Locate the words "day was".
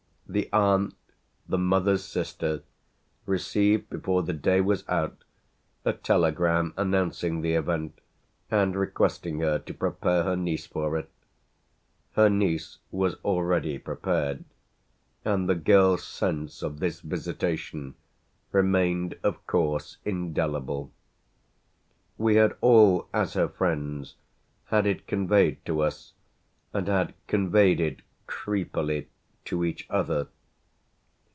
4.31-4.87